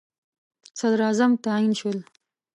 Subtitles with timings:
[0.79, 1.97] صدراعظم تعیین شول.